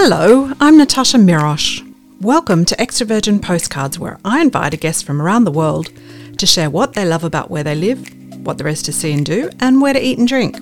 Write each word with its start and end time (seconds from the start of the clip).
Hello, 0.00 0.52
I'm 0.60 0.78
Natascha 0.78 1.20
Mirosch. 1.20 1.84
Welcome 2.20 2.64
to 2.66 2.80
Extra 2.80 3.04
Virgin 3.04 3.40
Postcards, 3.40 3.98
where 3.98 4.20
I 4.24 4.40
invite 4.40 4.72
a 4.72 4.76
guest 4.76 5.04
from 5.04 5.20
around 5.20 5.42
the 5.42 5.50
world 5.50 5.90
to 6.36 6.46
share 6.46 6.70
what 6.70 6.92
they 6.92 7.04
love 7.04 7.24
about 7.24 7.50
where 7.50 7.64
they 7.64 7.74
live, 7.74 8.08
what 8.46 8.58
there 8.58 8.68
is 8.68 8.80
to 8.84 8.92
see 8.92 9.12
and 9.12 9.26
do, 9.26 9.50
and 9.58 9.82
where 9.82 9.92
to 9.92 10.00
eat 10.00 10.16
and 10.16 10.28
drink. 10.28 10.56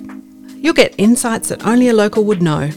You'll 0.55 0.73
get 0.73 0.95
insights 0.97 1.49
that 1.49 1.67
only 1.67 1.87
a 1.89 1.93
local 1.93 2.23
would 2.23 2.41
know. 2.41 2.71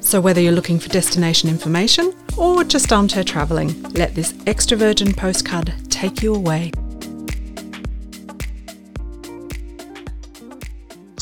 So, 0.00 0.20
whether 0.20 0.40
you're 0.40 0.52
looking 0.52 0.78
for 0.78 0.88
destination 0.90 1.50
information 1.50 2.14
or 2.38 2.62
just 2.62 2.92
armchair 2.92 3.24
travelling, 3.24 3.82
let 3.94 4.14
this 4.14 4.32
Extra 4.46 4.76
Virgin 4.76 5.12
postcard 5.12 5.74
take 5.88 6.22
you 6.22 6.32
away. 6.32 6.70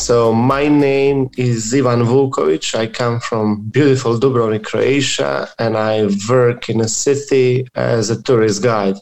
So 0.08 0.32
my 0.32 0.68
name 0.68 1.28
is 1.36 1.74
Ivan 1.74 2.00
Vukovic. 2.00 2.74
I 2.74 2.86
come 2.86 3.20
from 3.20 3.68
beautiful 3.68 4.18
Dubrovnik, 4.18 4.64
Croatia, 4.64 5.50
and 5.58 5.76
I 5.76 6.08
work 6.30 6.70
in 6.70 6.80
a 6.80 6.88
city 6.88 7.68
as 7.74 8.08
a 8.08 8.22
tourist 8.22 8.62
guide. 8.62 8.96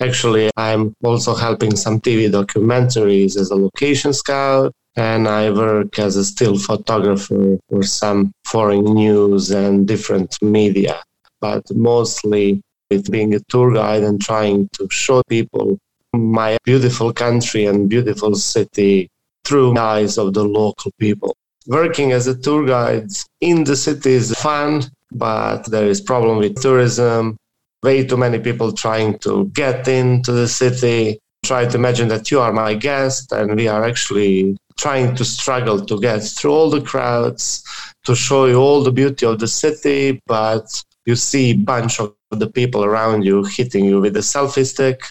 Actually, 0.00 0.52
I'm 0.56 0.94
also 1.02 1.34
helping 1.34 1.74
some 1.74 1.98
TV 1.98 2.30
documentaries 2.30 3.36
as 3.36 3.50
a 3.50 3.56
location 3.56 4.12
scout, 4.12 4.70
and 4.94 5.26
I 5.26 5.50
work 5.50 5.98
as 5.98 6.14
a 6.14 6.24
still 6.24 6.56
photographer 6.56 7.58
for 7.68 7.82
some 7.82 8.30
foreign 8.44 8.84
news 8.84 9.50
and 9.50 9.84
different 9.84 10.40
media. 10.42 11.02
But 11.40 11.64
mostly 11.74 12.62
with 12.88 13.10
being 13.10 13.34
a 13.34 13.40
tour 13.48 13.74
guide 13.74 14.04
and 14.04 14.22
trying 14.22 14.68
to 14.74 14.86
show 14.92 15.24
people 15.28 15.76
my 16.14 16.56
beautiful 16.62 17.12
country 17.12 17.66
and 17.66 17.88
beautiful 17.88 18.36
city 18.36 19.08
through 19.44 19.76
eyes 19.76 20.18
of 20.18 20.34
the 20.34 20.44
local 20.44 20.90
people. 20.98 21.36
Working 21.66 22.12
as 22.12 22.26
a 22.26 22.34
tour 22.34 22.66
guide 22.66 23.10
in 23.40 23.64
the 23.64 23.76
city 23.76 24.12
is 24.12 24.34
fun, 24.34 24.84
but 25.12 25.64
there 25.70 25.86
is 25.86 26.00
problem 26.00 26.38
with 26.38 26.60
tourism. 26.60 27.36
Way 27.82 28.04
too 28.04 28.16
many 28.16 28.38
people 28.38 28.72
trying 28.72 29.18
to 29.20 29.46
get 29.46 29.86
into 29.88 30.32
the 30.32 30.48
city. 30.48 31.18
Try 31.44 31.66
to 31.66 31.76
imagine 31.76 32.08
that 32.08 32.30
you 32.30 32.40
are 32.40 32.52
my 32.52 32.74
guest, 32.74 33.32
and 33.32 33.56
we 33.56 33.66
are 33.66 33.84
actually 33.84 34.56
trying 34.76 35.14
to 35.16 35.24
struggle 35.24 35.84
to 35.84 36.00
get 36.00 36.22
through 36.22 36.52
all 36.52 36.70
the 36.70 36.80
crowds 36.80 37.64
to 38.04 38.14
show 38.14 38.46
you 38.46 38.56
all 38.56 38.82
the 38.82 38.92
beauty 38.92 39.26
of 39.26 39.38
the 39.38 39.48
city, 39.48 40.20
but 40.26 40.82
you 41.06 41.16
see 41.16 41.50
a 41.50 41.56
bunch 41.56 42.00
of 42.00 42.14
the 42.30 42.48
people 42.48 42.84
around 42.84 43.22
you 43.22 43.44
hitting 43.44 43.84
you 43.84 44.00
with 44.00 44.16
a 44.16 44.20
selfie 44.20 44.66
stick. 44.66 45.02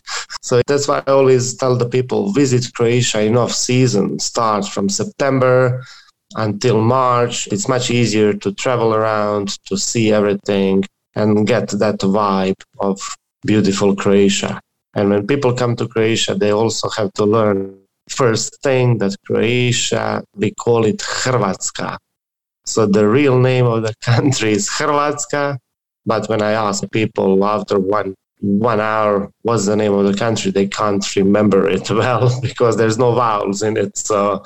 So 0.42 0.61
that's 0.67 0.88
why 0.88 1.03
I 1.06 1.11
always 1.11 1.56
tell 1.56 1.75
the 1.75 1.89
people 1.89 2.31
visit 2.31 2.73
Croatia 2.73 3.22
in 3.22 3.38
off 3.38 3.52
season, 3.52 4.19
start 4.19 4.67
from 4.67 4.89
September 4.89 5.84
until 6.36 6.81
March. 6.81 7.47
It's 7.47 7.67
much 7.67 7.92
easier 7.92 8.34
to 8.34 8.53
travel 8.53 8.94
around, 8.94 9.50
to 9.66 9.78
see 9.78 10.12
everything 10.12 10.86
and 11.16 11.45
get 11.45 11.69
that 11.69 12.00
vibe 12.00 12.62
of 12.80 13.00
beautiful 13.45 13.95
Croatia. 13.95 14.59
And 14.94 15.09
when 15.09 15.28
people 15.28 15.53
come 15.53 15.75
to 15.78 15.88
Croatia, 15.88 16.36
they 16.36 16.52
also 16.52 16.89
have 16.89 17.14
to 17.14 17.25
learn 17.25 17.78
first 18.09 18.62
thing 18.62 18.97
that 18.97 19.16
Croatia, 19.25 20.23
we 20.36 20.52
call 20.52 20.86
it 20.86 21.00
Hrvatska. 21.00 21.97
So 22.66 22.86
the 22.86 23.08
real 23.08 23.39
name 23.39 23.66
of 23.66 23.84
the 23.84 23.94
country 24.02 24.52
is 24.52 24.69
Hrvatska, 24.69 25.58
but 26.05 26.27
when 26.30 26.41
I 26.41 26.52
ask 26.52 26.83
people 26.91 27.44
after 27.45 27.80
one 27.80 28.16
one 28.41 28.80
hour 28.80 29.31
what's 29.44 29.67
the 29.67 29.75
name 29.75 29.94
of 29.94 30.05
the 30.05 30.17
country, 30.17 30.52
they 30.52 30.67
can't 30.67 31.16
remember 31.16 31.69
it 31.69 31.89
well 32.02 32.41
because 32.41 32.75
there's 32.75 32.97
no 32.97 33.13
vowels 33.13 33.61
in 33.61 33.77
it. 33.77 33.97
So 33.97 34.44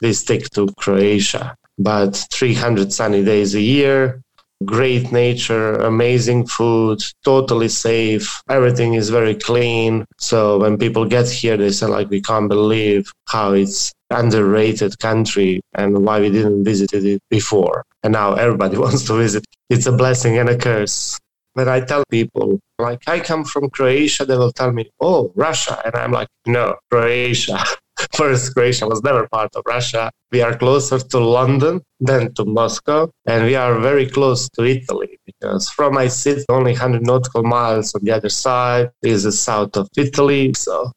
they 0.00 0.12
stick 0.12 0.50
to 0.50 0.68
Croatia. 0.78 1.56
But 1.78 2.16
300 2.32 2.92
sunny 2.92 3.22
days 3.22 3.54
a 3.54 3.60
year, 3.60 4.22
great 4.64 5.12
nature, 5.12 5.74
amazing 5.74 6.46
food, 6.46 7.02
totally 7.24 7.68
safe. 7.68 8.42
Everything 8.48 8.94
is 8.94 9.10
very 9.10 9.34
clean. 9.34 10.06
So 10.18 10.58
when 10.58 10.78
people 10.78 11.04
get 11.04 11.28
here, 11.28 11.56
they 11.56 11.70
say 11.70 11.86
like, 11.86 12.10
we 12.10 12.22
can't 12.22 12.48
believe 12.48 13.10
how 13.28 13.52
it's 13.52 13.92
underrated 14.10 14.98
country 14.98 15.60
and 15.74 16.04
why 16.04 16.20
we 16.20 16.30
didn't 16.30 16.64
visit 16.64 16.92
it 16.92 17.20
before. 17.30 17.84
And 18.02 18.12
now 18.12 18.34
everybody 18.34 18.78
wants 18.84 19.04
to 19.06 19.14
visit. 19.14 19.44
It's 19.68 19.86
a 19.86 19.92
blessing 19.92 20.38
and 20.38 20.48
a 20.48 20.56
curse. 20.56 21.18
When 21.54 21.68
I 21.68 21.80
tell 21.80 22.04
people, 22.10 22.60
like, 22.78 23.00
I 23.06 23.18
come 23.20 23.44
from 23.44 23.70
Croatia, 23.70 24.26
they 24.26 24.36
will 24.36 24.52
tell 24.52 24.72
me, 24.72 24.90
oh, 25.00 25.32
Russia. 25.34 25.80
And 25.84 25.96
I'm 25.96 26.12
like, 26.12 26.28
no, 26.46 26.76
Croatia. 26.90 27.58
First, 28.16 28.54
Croatia 28.54 28.86
was 28.86 29.02
never 29.02 29.26
part 29.28 29.54
of 29.56 29.62
Russia. 29.66 30.10
We 30.32 30.42
are 30.42 30.56
closer 30.56 30.98
to 30.98 31.18
London 31.18 31.80
than 32.00 32.34
to 32.34 32.44
Moscow, 32.44 33.10
and 33.26 33.44
we 33.44 33.54
are 33.54 33.78
very 33.78 34.08
close 34.08 34.48
to 34.50 34.64
Italy 34.64 35.18
because 35.24 35.68
from 35.70 35.94
my 35.94 36.08
city, 36.08 36.44
only 36.48 36.72
100 36.72 37.06
nautical 37.06 37.42
miles 37.42 37.94
on 37.94 38.02
the 38.04 38.12
other 38.12 38.28
side 38.28 38.90
is 39.02 39.24
the 39.24 39.32
south 39.32 39.76
of 39.76 39.88
Italy. 39.96 40.52
So 40.54 40.90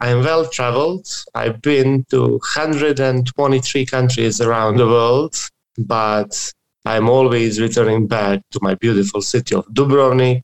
I'm 0.00 0.24
well 0.24 0.48
traveled. 0.48 1.06
I've 1.34 1.60
been 1.60 2.04
to 2.10 2.38
123 2.56 3.86
countries 3.86 4.40
around 4.40 4.76
the 4.78 4.86
world, 4.86 5.36
but 5.78 6.52
I'm 6.86 7.08
always 7.08 7.60
returning 7.60 8.06
back 8.06 8.40
to 8.52 8.58
my 8.62 8.74
beautiful 8.76 9.20
city 9.20 9.54
of 9.54 9.66
Dubrovnik. 9.66 10.42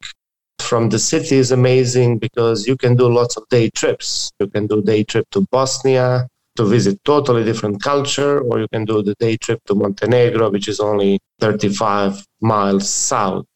From 0.58 0.88
the 0.88 0.98
city 0.98 1.36
is 1.36 1.52
amazing 1.52 2.18
because 2.18 2.66
you 2.66 2.76
can 2.76 2.96
do 2.96 3.08
lots 3.08 3.36
of 3.36 3.48
day 3.48 3.70
trips. 3.70 4.32
You 4.40 4.48
can 4.48 4.66
do 4.66 4.82
day 4.82 5.04
trip 5.04 5.26
to 5.30 5.46
Bosnia 5.50 6.28
to 6.56 6.64
visit 6.64 6.98
totally 7.04 7.44
different 7.44 7.82
culture, 7.82 8.40
or 8.40 8.58
you 8.58 8.68
can 8.72 8.84
do 8.84 9.02
the 9.02 9.14
day 9.20 9.36
trip 9.36 9.60
to 9.66 9.74
Montenegro, 9.74 10.50
which 10.50 10.68
is 10.68 10.80
only 10.80 11.20
35 11.40 12.24
miles 12.40 12.88
south 12.88 13.46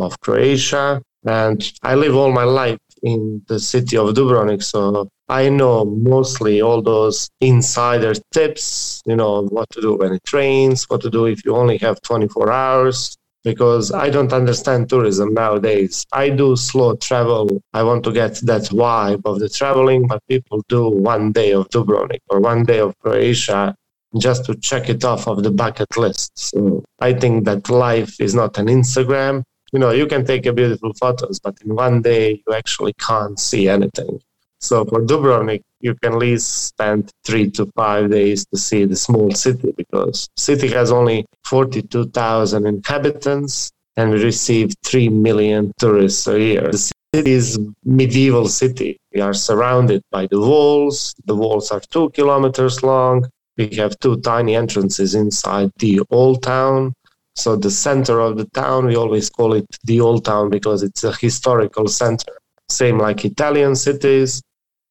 of 0.00 0.18
Croatia. 0.20 1.02
And 1.24 1.72
I 1.82 1.94
live 1.94 2.16
all 2.16 2.32
my 2.32 2.44
life 2.44 2.78
in 3.02 3.42
the 3.46 3.60
city 3.60 3.96
of 3.96 4.14
Dubrovnik, 4.14 4.62
so 4.62 5.08
I 5.28 5.48
know 5.48 5.84
mostly 5.84 6.62
all 6.62 6.82
those 6.82 7.28
insider 7.40 8.14
tips, 8.32 9.02
you 9.06 9.16
know, 9.16 9.42
what 9.42 9.68
to 9.70 9.80
do 9.80 9.94
when 9.94 10.12
it 10.14 10.32
rains, 10.32 10.84
what 10.88 11.02
to 11.02 11.10
do 11.10 11.26
if 11.26 11.44
you 11.44 11.54
only 11.54 11.78
have 11.78 12.00
24 12.02 12.50
hours, 12.52 13.16
because 13.46 13.92
I 13.92 14.10
don't 14.10 14.32
understand 14.32 14.88
tourism 14.88 15.32
nowadays. 15.32 16.04
I 16.12 16.30
do 16.30 16.56
slow 16.56 16.96
travel. 16.96 17.62
I 17.72 17.84
want 17.84 18.02
to 18.04 18.12
get 18.12 18.34
that 18.50 18.62
vibe 18.62 19.22
of 19.24 19.38
the 19.38 19.48
traveling, 19.48 20.08
but 20.08 20.20
people 20.26 20.64
do 20.68 20.88
one 20.88 21.30
day 21.30 21.52
of 21.52 21.68
Dubrovnik 21.68 22.22
or 22.28 22.40
one 22.40 22.64
day 22.64 22.80
of 22.80 22.98
Croatia 22.98 23.72
just 24.18 24.46
to 24.46 24.56
check 24.56 24.88
it 24.88 25.04
off 25.04 25.28
of 25.28 25.44
the 25.44 25.52
bucket 25.52 25.96
list. 25.96 26.32
So 26.34 26.82
I 26.98 27.12
think 27.12 27.44
that 27.44 27.70
life 27.70 28.20
is 28.20 28.34
not 28.34 28.58
an 28.58 28.66
Instagram. 28.66 29.44
You 29.72 29.78
know, 29.78 29.92
you 29.92 30.08
can 30.08 30.24
take 30.24 30.44
a 30.46 30.52
beautiful 30.52 30.92
photos, 30.94 31.38
but 31.38 31.56
in 31.64 31.76
one 31.76 32.02
day 32.02 32.42
you 32.44 32.52
actually 32.52 32.94
can't 32.94 33.38
see 33.38 33.68
anything. 33.68 34.18
So 34.60 34.84
for 34.84 35.00
Dubrovnik, 35.00 35.62
you 35.80 35.94
can 36.02 36.14
at 36.14 36.18
least 36.18 36.68
spend 36.68 37.10
three 37.24 37.50
to 37.52 37.66
five 37.76 38.10
days 38.10 38.46
to 38.46 38.56
see 38.58 38.84
the 38.84 38.96
small 38.96 39.30
city 39.32 39.72
because 39.76 40.28
city 40.36 40.68
has 40.68 40.90
only 40.90 41.26
42,000 41.44 42.66
inhabitants 42.66 43.70
and 43.96 44.10
we 44.10 44.22
receive 44.22 44.74
3 44.84 45.08
million 45.10 45.72
tourists 45.78 46.26
a 46.26 46.40
year. 46.40 46.70
The 46.70 46.92
city 47.14 47.32
is 47.32 47.58
medieval 47.84 48.48
city. 48.48 48.98
We 49.14 49.20
are 49.20 49.34
surrounded 49.34 50.02
by 50.10 50.26
the 50.26 50.40
walls. 50.40 51.14
The 51.26 51.34
walls 51.34 51.70
are 51.70 51.80
two 51.80 52.10
kilometers 52.10 52.82
long. 52.82 53.28
We 53.56 53.68
have 53.76 53.98
two 54.00 54.20
tiny 54.20 54.54
entrances 54.54 55.14
inside 55.14 55.70
the 55.78 56.00
old 56.10 56.42
town. 56.42 56.92
So 57.36 57.56
the 57.56 57.70
center 57.70 58.20
of 58.20 58.36
the 58.38 58.46
town, 58.54 58.86
we 58.86 58.96
always 58.96 59.30
call 59.30 59.54
it 59.54 59.66
the 59.84 60.00
old 60.00 60.24
town 60.24 60.50
because 60.50 60.82
it's 60.82 61.04
a 61.04 61.14
historical 61.14 61.86
center. 61.88 62.32
Same 62.68 62.98
like 62.98 63.24
Italian 63.24 63.74
cities, 63.74 64.42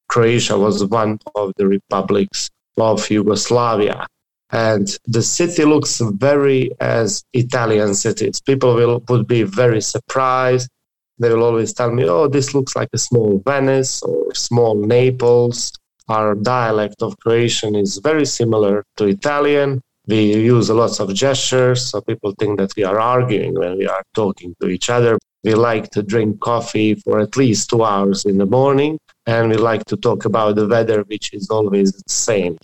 Croatia 0.08 0.58
was 0.58 0.86
one 0.86 1.20
of 1.36 1.52
the 1.58 1.68
republics 1.68 2.50
of 2.78 3.10
Yugoslavia. 3.10 4.08
And 4.52 4.88
the 5.06 5.22
city 5.22 5.66
looks 5.66 6.00
very 6.00 6.72
as 6.80 7.24
Italian 7.34 7.96
cities. 7.96 8.40
People 8.40 8.76
will 8.76 9.04
would 9.10 9.28
be 9.28 9.44
very 9.44 9.82
surprised. 9.82 10.70
They 11.20 11.30
will 11.30 11.44
always 11.44 11.74
tell 11.74 11.92
me, 11.92 12.08
"Oh, 12.08 12.28
this 12.28 12.54
looks 12.54 12.76
like 12.76 12.90
a 12.94 12.98
small 12.98 13.42
Venice 13.46 14.02
or 14.04 14.34
small 14.34 14.76
Naples." 14.76 15.72
Our 16.08 16.36
dialect 16.36 17.02
of 17.02 17.18
Croatian 17.20 17.76
is 17.76 17.98
very 17.98 18.26
similar 18.26 18.84
to 18.98 19.06
Italian. 19.06 19.82
We 20.08 20.36
use 20.36 20.70
lots 20.70 21.00
of 21.00 21.14
gestures, 21.16 21.88
so 21.90 22.00
people 22.02 22.34
think 22.40 22.60
that 22.60 22.72
we 22.78 22.84
are 22.84 23.00
arguing 23.00 23.56
when 23.56 23.78
we 23.80 23.88
are 23.88 24.04
talking 24.14 24.54
to 24.62 24.68
each 24.68 24.90
other. 24.90 25.18
We 25.46 25.54
like 25.54 25.92
to 25.92 26.02
drink 26.02 26.40
coffee 26.40 26.96
for 26.96 27.20
at 27.20 27.38
least 27.38 27.70
two 27.70 27.84
hours 27.84 28.26
in 28.26 28.40
the 28.40 28.48
morning 28.48 28.98
and 29.28 29.52
we 29.52 29.58
like 29.58 29.86
to 29.86 29.96
talk 29.96 30.26
about 30.26 30.56
the 30.56 30.68
weather, 30.68 31.04
which 31.04 31.34
is 31.34 31.52
always 31.52 31.92
the 31.92 32.10
same. 32.10 32.58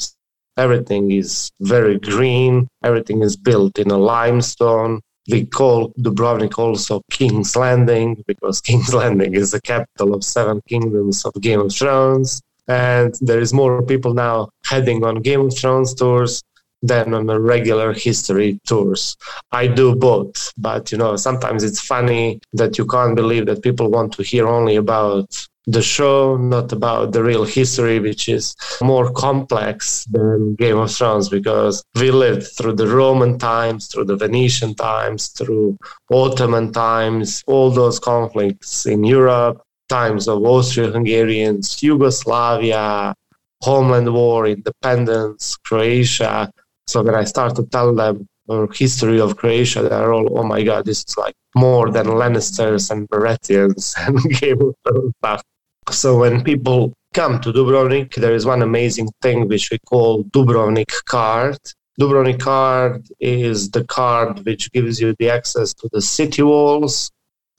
Everything 0.57 1.12
is 1.12 1.51
very 1.60 2.00
green, 2.00 2.68
everything 2.83 3.22
is 3.22 3.38
built 3.38 3.78
in 3.78 3.92
a 3.92 3.98
limestone. 4.00 5.00
We 5.30 5.45
call 5.45 5.94
Dubrovnik 6.00 6.57
also 6.57 7.04
King's 7.12 7.56
Landing 7.56 8.24
because 8.25 8.62
King's 8.68 8.95
Landing 8.95 9.36
is 9.36 9.51
the 9.51 9.62
capital 9.62 10.16
of 10.16 10.24
seven 10.24 10.60
kingdoms 10.68 11.24
of 11.24 11.34
Game 11.39 11.60
of 11.60 11.72
Thrones. 11.72 12.42
And 12.68 13.13
there 13.22 13.39
is 13.39 13.54
more 13.54 13.84
people 13.84 14.16
now 14.16 14.50
heading 14.66 15.04
on 15.04 15.22
Game 15.22 15.42
of 15.42 15.56
Thrones 15.56 15.94
tours. 15.94 16.42
Than 16.81 17.13
on 17.13 17.28
regular 17.28 17.94
history 17.94 18.60
tours. 18.66 19.18
I 19.51 19.68
do 19.68 19.95
both, 19.95 20.51
but 20.57 20.92
you 20.92 20.98
know, 20.98 21.16
sometimes 21.16 21.63
it's 21.63 21.80
funny 21.80 22.39
that 22.54 22.78
you 22.78 22.86
can't 22.86 23.16
believe 23.16 23.45
that 23.45 23.63
people 23.63 23.89
want 23.89 24.13
to 24.13 24.24
hear 24.24 24.48
only 24.48 24.75
about 24.75 25.48
the 25.68 25.81
show, 25.81 26.38
not 26.38 26.72
about 26.72 27.12
the 27.12 27.24
real 27.24 27.44
history, 27.44 28.00
which 28.00 28.28
is 28.28 28.56
more 28.81 29.12
complex 29.12 30.06
than 30.06 30.56
Game 30.56 30.78
of 30.78 30.92
Thrones 30.92 31.30
because 31.30 31.83
we 32.00 32.10
lived 32.10 32.48
through 32.57 32.74
the 32.74 32.88
Roman 32.88 33.38
times, 33.38 33.88
through 33.88 34.06
the 34.06 34.16
Venetian 34.18 34.74
times, 34.74 35.27
through 35.27 35.77
Ottoman 36.12 36.72
times, 36.72 37.44
all 37.45 37.69
those 37.69 38.00
conflicts 38.00 38.88
in 38.88 39.04
Europe, 39.04 39.62
times 39.88 40.27
of 40.27 40.44
Austro-Hungarians, 40.44 41.84
Yugoslavia, 41.84 43.13
Homeland 43.62 44.12
War, 44.12 44.48
independence, 44.48 45.57
Croatia. 45.57 46.51
So 46.92 47.02
when 47.02 47.16
I 47.16 47.24
start 47.24 47.56
to 47.56 47.64
tell 47.68 47.96
them 47.96 48.28
the 48.48 48.68
history 48.74 49.22
of 49.22 49.38
Croatia, 49.38 49.84
they're 49.84 50.14
all, 50.14 50.38
oh 50.38 50.44
my 50.44 50.62
God, 50.62 50.86
this 50.86 51.06
is 51.08 51.16
like 51.18 51.36
more 51.56 51.90
than 51.90 52.06
Lannisters 52.06 52.92
and 52.92 53.08
Baratheons 53.08 53.96
and 54.06 54.20
Game 54.42 54.62
of 54.62 54.76
Thrones 54.84 55.14
stuff. 55.20 55.42
So 55.90 56.20
when 56.20 56.44
people 56.44 56.92
come 57.14 57.40
to 57.42 57.54
Dubrovnik, 57.54 58.16
there 58.16 58.34
is 58.34 58.46
one 58.46 58.62
amazing 58.62 59.08
thing 59.22 59.48
which 59.48 59.72
we 59.72 59.80
call 59.88 60.26
Dubrovnik 60.26 60.92
card. 61.06 61.58
Dubrovnik 61.98 62.42
card 62.42 63.08
is 63.22 63.72
the 63.72 63.86
card 63.86 64.46
which 64.46 64.70
gives 64.74 65.00
you 65.00 65.16
the 65.18 65.30
access 65.30 65.74
to 65.76 65.88
the 65.94 66.02
city 66.02 66.44
walls, 66.44 67.10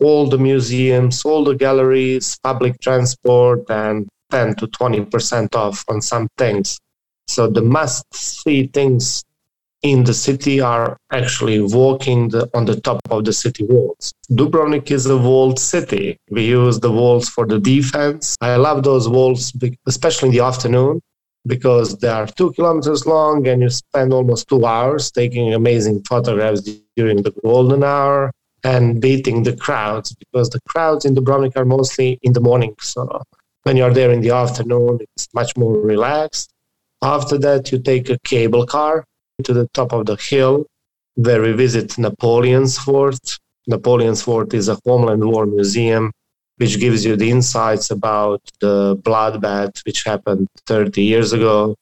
all 0.02 0.28
the 0.28 0.38
museums, 0.38 1.24
all 1.24 1.42
the 1.42 1.54
galleries, 1.54 2.38
public 2.42 2.78
transport, 2.82 3.62
and 3.70 4.06
10 4.30 4.56
to 4.56 4.66
20% 4.66 5.54
off 5.54 5.84
on 5.88 6.02
some 6.02 6.28
things. 6.36 6.78
So 7.28 7.48
the 7.48 7.62
must 7.62 8.04
see 8.14 8.66
things 8.66 9.24
in 9.82 10.04
the 10.04 10.14
city 10.14 10.60
are 10.60 10.96
actually 11.10 11.60
walking 11.60 12.28
the, 12.28 12.48
on 12.54 12.64
the 12.64 12.80
top 12.80 13.00
of 13.10 13.24
the 13.24 13.32
city 13.32 13.64
walls. 13.64 14.12
Dubrovnik 14.30 14.90
is 14.90 15.06
a 15.06 15.16
walled 15.16 15.58
city. 15.58 16.16
We 16.30 16.46
use 16.46 16.78
the 16.78 16.90
walls 16.90 17.28
for 17.28 17.46
the 17.46 17.58
defense. 17.58 18.36
I 18.40 18.56
love 18.56 18.84
those 18.84 19.08
walls, 19.08 19.52
especially 19.86 20.28
in 20.28 20.34
the 20.34 20.44
afternoon, 20.44 21.00
because 21.46 21.98
they 21.98 22.08
are 22.08 22.26
two 22.26 22.52
kilometers 22.52 23.06
long 23.06 23.46
and 23.48 23.62
you 23.62 23.70
spend 23.70 24.12
almost 24.12 24.48
two 24.48 24.64
hours 24.64 25.10
taking 25.10 25.52
amazing 25.52 26.02
photographs 26.08 26.62
during 26.96 27.22
the 27.22 27.32
golden 27.42 27.82
hour 27.82 28.30
and 28.64 29.00
beating 29.00 29.42
the 29.42 29.56
crowds 29.56 30.14
because 30.14 30.48
the 30.50 30.60
crowds 30.68 31.04
in 31.04 31.16
Dubrovnik 31.16 31.56
are 31.56 31.64
mostly 31.64 32.18
in 32.22 32.32
the 32.32 32.40
morning. 32.40 32.76
So 32.80 33.22
when 33.64 33.76
you're 33.76 33.92
there 33.92 34.12
in 34.12 34.20
the 34.20 34.30
afternoon, 34.30 35.00
it's 35.16 35.28
much 35.34 35.56
more 35.56 35.72
relaxed. 35.72 36.51
After 37.02 37.36
that, 37.38 37.72
you 37.72 37.80
take 37.80 38.08
a 38.10 38.18
cable 38.24 38.64
car 38.64 39.04
to 39.42 39.52
the 39.52 39.66
top 39.74 39.92
of 39.92 40.06
the 40.06 40.16
hill 40.16 40.66
where 41.16 41.42
we 41.42 41.52
visit 41.52 41.98
Napoleon's 41.98 42.78
fort. 42.78 43.38
Napoleon's 43.66 44.22
fort 44.22 44.54
is 44.54 44.68
a 44.68 44.78
Homeland 44.84 45.24
War 45.24 45.46
museum 45.46 46.12
which 46.58 46.78
gives 46.78 47.04
you 47.04 47.16
the 47.16 47.28
insights 47.28 47.90
about 47.90 48.40
the 48.60 48.96
bloodbath 49.02 49.84
which 49.84 50.04
happened 50.04 50.46
30 50.66 51.02
years 51.02 51.32
ago, 51.32 51.74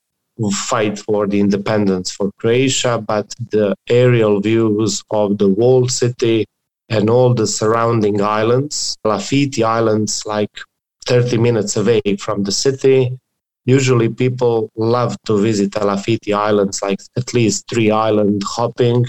fight 0.53 0.99
for 0.99 1.27
the 1.27 1.39
independence 1.39 2.11
for 2.11 2.31
Croatia, 2.39 3.05
but 3.07 3.35
the 3.51 3.75
aerial 3.91 4.41
views 4.41 5.03
of 5.11 5.37
the 5.37 5.49
walled 5.49 5.91
city 5.91 6.47
and 6.89 7.11
all 7.11 7.35
the 7.35 7.47
surrounding 7.47 8.23
islands, 8.23 8.97
Elafiti 9.05 9.63
Islands, 9.63 10.25
like 10.25 10.51
30 11.05 11.37
minutes 11.37 11.77
away 11.77 12.01
from 12.19 12.45
the 12.45 12.53
city, 12.53 13.19
Usually, 13.65 14.09
people 14.09 14.71
love 14.77 15.17
to 15.27 15.41
visit 15.41 15.73
Elafiti 15.73 16.35
Islands, 16.35 16.83
like 16.83 17.01
at 17.17 17.35
least 17.35 17.69
three 17.69 17.91
island 17.91 18.43
hopping. 18.45 19.07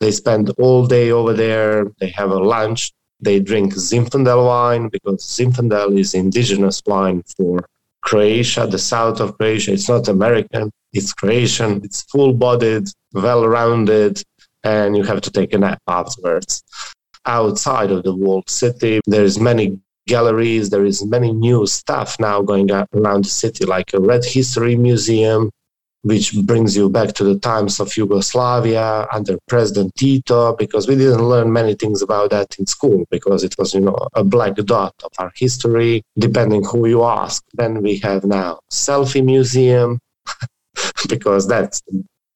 They 0.00 0.10
spend 0.10 0.50
all 0.58 0.86
day 0.86 1.10
over 1.10 1.34
there. 1.34 1.86
They 2.00 2.08
have 2.10 2.30
a 2.30 2.38
lunch. 2.38 2.92
They 3.20 3.38
drink 3.38 3.74
Zinfandel 3.74 4.46
wine 4.46 4.88
because 4.88 5.22
Zinfandel 5.24 5.98
is 5.98 6.14
indigenous 6.14 6.82
wine 6.86 7.22
for 7.36 7.66
Croatia, 8.02 8.66
the 8.66 8.78
south 8.78 9.20
of 9.20 9.36
Croatia. 9.36 9.72
It's 9.72 9.88
not 9.88 10.08
American, 10.08 10.70
it's 10.92 11.12
Croatian. 11.12 11.82
It's 11.84 12.02
full 12.04 12.32
bodied, 12.32 12.88
well 13.12 13.46
rounded, 13.46 14.22
and 14.64 14.96
you 14.96 15.02
have 15.04 15.20
to 15.22 15.30
take 15.30 15.52
a 15.52 15.58
nap 15.58 15.80
afterwards. 15.86 16.62
Outside 17.26 17.90
of 17.90 18.02
the 18.04 18.14
walled 18.14 18.48
city, 18.48 19.00
there's 19.06 19.38
many 19.38 19.78
galleries. 20.10 20.68
There 20.68 20.84
is 20.84 21.06
many 21.06 21.32
new 21.32 21.66
stuff 21.66 22.18
now 22.18 22.42
going 22.42 22.68
around 22.70 23.24
the 23.24 23.34
city, 23.42 23.64
like 23.64 23.94
a 23.94 24.00
Red 24.00 24.24
History 24.24 24.74
Museum, 24.76 25.50
which 26.02 26.26
brings 26.50 26.76
you 26.76 26.90
back 26.90 27.10
to 27.18 27.24
the 27.24 27.38
times 27.38 27.78
of 27.78 27.96
Yugoslavia 27.96 29.06
under 29.12 29.38
President 29.52 29.94
Tito, 29.94 30.56
because 30.56 30.88
we 30.88 30.96
didn't 30.96 31.28
learn 31.32 31.52
many 31.52 31.74
things 31.74 32.02
about 32.02 32.30
that 32.30 32.48
in 32.58 32.66
school 32.66 33.04
because 33.10 33.44
it 33.44 33.54
was, 33.56 33.72
you 33.72 33.82
know, 33.88 34.00
a 34.14 34.24
black 34.24 34.56
dot 34.72 34.94
of 35.04 35.12
our 35.18 35.32
history, 35.36 36.02
depending 36.18 36.64
who 36.64 36.88
you 36.88 37.04
ask. 37.04 37.44
Then 37.54 37.80
we 37.80 37.98
have 37.98 38.24
now 38.24 38.58
selfie 38.70 39.24
museum, 39.24 40.00
because 41.08 41.46
that's 41.46 41.80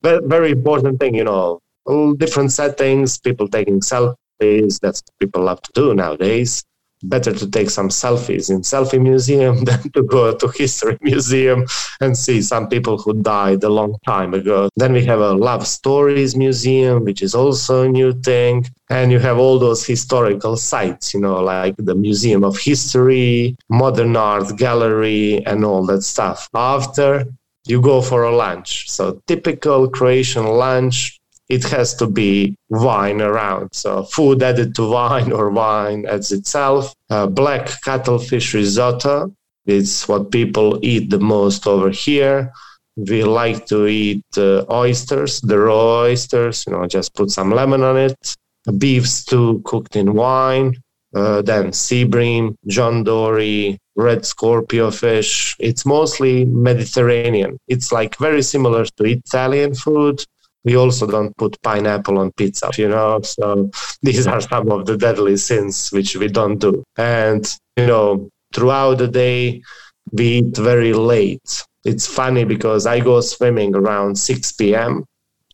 a 0.04 0.20
very 0.36 0.52
important 0.52 1.00
thing, 1.00 1.14
you 1.16 1.24
know, 1.24 1.58
all 1.86 2.14
different 2.14 2.52
settings, 2.52 3.18
people 3.18 3.48
taking 3.48 3.80
selfies. 3.80 4.78
That's 4.84 5.00
what 5.04 5.18
people 5.20 5.42
love 5.42 5.60
to 5.62 5.72
do 5.74 5.94
nowadays 5.94 6.62
better 7.08 7.32
to 7.32 7.50
take 7.50 7.70
some 7.70 7.88
selfies 7.88 8.50
in 8.50 8.60
selfie 8.60 9.00
museum 9.00 9.64
than 9.68 9.82
to 9.90 10.02
go 10.02 10.34
to 10.34 10.48
history 10.48 10.98
museum 11.00 11.64
and 12.00 12.16
see 12.16 12.40
some 12.42 12.68
people 12.68 12.98
who 12.98 13.14
died 13.22 13.62
a 13.62 13.68
long 13.68 13.96
time 14.06 14.34
ago. 14.34 14.68
Then 14.76 14.92
we 14.92 15.04
have 15.04 15.20
a 15.20 15.32
love 15.32 15.66
stories 15.66 16.36
museum 16.36 17.04
which 17.04 17.22
is 17.22 17.34
also 17.34 17.84
a 17.84 17.88
new 17.88 18.12
thing. 18.12 18.66
And 18.90 19.10
you 19.10 19.18
have 19.18 19.38
all 19.38 19.58
those 19.58 19.84
historical 19.86 20.56
sites 20.56 21.14
you 21.14 21.20
know 21.20 21.40
like 21.40 21.74
the 21.78 21.94
museum 21.94 22.44
of 22.44 22.58
history 22.58 23.56
modern 23.68 24.16
art 24.16 24.56
gallery 24.56 25.44
and 25.46 25.64
all 25.64 25.84
that 25.86 26.02
stuff. 26.02 26.48
After 26.54 27.24
you 27.66 27.80
go 27.80 28.02
for 28.02 28.24
a 28.24 28.34
lunch. 28.34 28.90
So 28.90 29.22
typical 29.26 29.88
croatian 29.88 30.46
lunch 30.46 31.18
it 31.48 31.64
has 31.64 31.94
to 31.94 32.06
be 32.06 32.56
wine 32.70 33.20
around. 33.20 33.70
So 33.72 34.04
food 34.04 34.42
added 34.42 34.74
to 34.76 34.90
wine 34.90 35.32
or 35.32 35.50
wine 35.50 36.06
as 36.06 36.32
itself. 36.32 36.94
Uh, 37.10 37.26
black 37.26 37.80
cuttlefish 37.82 38.54
risotto. 38.54 39.32
It's 39.66 40.08
what 40.08 40.30
people 40.30 40.78
eat 40.82 41.10
the 41.10 41.18
most 41.18 41.66
over 41.66 41.90
here. 41.90 42.52
We 42.96 43.24
like 43.24 43.66
to 43.66 43.86
eat 43.86 44.24
uh, 44.36 44.64
oysters, 44.70 45.40
the 45.40 45.58
raw 45.58 46.02
oysters, 46.02 46.64
you 46.66 46.72
know, 46.72 46.86
just 46.86 47.14
put 47.14 47.30
some 47.30 47.50
lemon 47.50 47.82
on 47.82 47.96
it. 47.96 48.36
Beef 48.78 49.08
stew 49.08 49.62
cooked 49.64 49.96
in 49.96 50.14
wine. 50.14 50.76
Uh, 51.14 51.42
then 51.42 51.72
sea 51.72 52.04
bream, 52.04 52.56
John 52.66 53.04
Dory, 53.04 53.78
red 53.96 54.26
scorpio 54.26 54.90
fish. 54.90 55.54
It's 55.60 55.86
mostly 55.86 56.44
Mediterranean. 56.44 57.58
It's 57.68 57.92
like 57.92 58.16
very 58.18 58.42
similar 58.42 58.84
to 58.84 59.04
Italian 59.04 59.74
food, 59.74 60.24
we 60.64 60.76
also 60.76 61.06
don't 61.06 61.36
put 61.36 61.60
pineapple 61.62 62.18
on 62.18 62.32
pizza, 62.32 62.70
you 62.76 62.88
know. 62.88 63.20
So 63.22 63.70
these 64.02 64.26
are 64.26 64.40
some 64.40 64.70
of 64.70 64.86
the 64.86 64.96
deadly 64.96 65.36
sins 65.36 65.90
which 65.90 66.16
we 66.16 66.28
don't 66.28 66.58
do. 66.58 66.82
And, 66.96 67.46
you 67.76 67.86
know, 67.86 68.28
throughout 68.54 68.98
the 68.98 69.08
day, 69.08 69.62
we 70.12 70.26
eat 70.38 70.56
very 70.56 70.92
late. 70.92 71.64
It's 71.84 72.06
funny 72.06 72.44
because 72.44 72.86
I 72.86 73.00
go 73.00 73.20
swimming 73.20 73.74
around 73.74 74.16
6 74.16 74.52
p.m. 74.52 75.04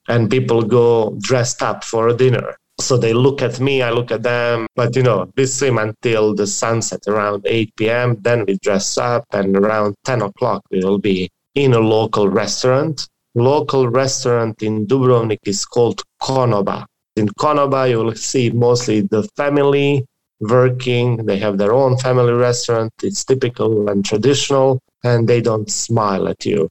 and 0.09 0.31
people 0.31 0.63
go 0.63 1.17
dressed 1.21 1.63
up 1.63 1.83
for 1.83 2.09
a 2.09 2.17
dinner. 2.17 2.57
So 2.79 2.97
they 2.97 3.13
look 3.13 3.43
at 3.43 3.61
me, 3.61 3.83
I 3.83 3.91
look 3.91 4.11
at 4.11 4.23
them. 4.23 4.67
But, 4.77 4.97
you 4.97 5.03
know, 5.03 5.31
we 5.37 5.47
swim 5.47 5.79
until 5.79 6.35
the 6.35 6.47
sunset 6.47 7.01
around 7.09 7.43
8 7.47 7.77
p.m. 7.77 8.17
Then 8.21 8.45
we 8.47 8.59
dress 8.63 8.97
up, 8.97 9.25
and 9.33 9.57
around 9.57 9.97
10 10.05 10.23
o'clock, 10.23 10.63
we 10.71 10.83
will 10.85 10.99
be 10.99 11.29
in 11.55 11.75
a 11.75 11.81
local 11.81 12.29
restaurant 12.29 13.09
local 13.35 13.89
restaurant 13.89 14.63
in 14.63 14.87
Dubrovnik 14.87 15.39
is 15.45 15.65
called 15.65 16.03
Konoba. 16.23 16.87
In 17.17 17.29
Konoba, 17.29 17.89
you 17.89 17.99
will 17.99 18.15
see 18.15 18.51
mostly 18.51 19.03
the 19.03 19.23
family 19.37 20.05
working. 20.41 21.25
They 21.27 21.39
have 21.39 21.59
their 21.59 21.73
own 21.73 21.97
family 21.99 22.33
restaurant. 22.33 22.93
It's 23.03 23.25
typical 23.25 23.89
and 23.89 24.05
traditional, 24.05 24.81
and 25.05 25.29
they 25.29 25.41
don't 25.41 25.71
smile 25.71 26.29
at 26.29 26.45
you. 26.45 26.69